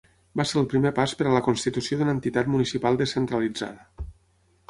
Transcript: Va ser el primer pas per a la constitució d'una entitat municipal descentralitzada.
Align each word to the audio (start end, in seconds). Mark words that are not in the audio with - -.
Va 0.39 0.43
ser 0.51 0.55
el 0.61 0.69
primer 0.69 0.91
pas 0.99 1.13
per 1.19 1.27
a 1.31 1.33
la 1.33 1.41
constitució 1.47 1.99
d'una 1.99 2.15
entitat 2.17 2.49
municipal 2.55 2.99
descentralitzada. 3.03 4.09